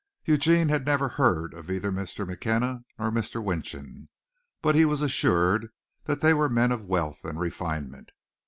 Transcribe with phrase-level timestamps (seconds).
[0.25, 2.25] Eugene had never heard of either Mr.
[2.25, 3.39] McKenna or Mr.
[3.39, 4.09] Winchon,
[4.63, 5.67] but he was assured
[6.05, 8.09] that they were men of wealth and refinement.